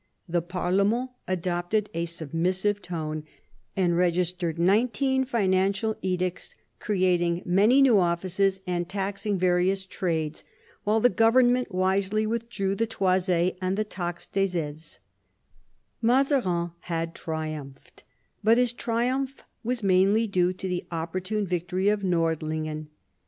The 0.27 0.41
parlement 0.41 1.11
adopted 1.27 1.87
a 1.93 2.05
sub 2.07 2.33
missive 2.33 2.81
tone 2.81 3.23
and 3.77 3.95
registered 3.95 4.57
nineteen 4.57 5.23
financial 5.25 5.95
edicts, 6.01 6.55
creating 6.79 7.43
many 7.45 7.83
new 7.83 7.99
offices 7.99 8.61
and 8.65 8.89
taxing 8.89 9.37
various 9.37 9.85
trades; 9.85 10.43
while 10.85 11.01
the 11.01 11.11
government 11.11 11.71
wisely 11.71 12.25
withdrew 12.25 12.73
the 12.73 12.87
tois4 12.87 13.55
and 13.61 13.77
the 13.77 13.83
taxe 13.85 14.25
des 14.25 14.57
aises, 14.57 14.97
Mazarin 16.01 16.71
had 16.79 17.13
triumphed, 17.13 18.03
but 18.43 18.57
his 18.57 18.73
triumph 18.73 19.43
was 19.63 19.83
mainly 19.83 20.25
due 20.25 20.51
to 20.51 20.67
the 20.67 20.83
opportune 20.91 21.45
victory 21.45 21.89
of 21.89 22.01
Nordlingen. 22.03 22.87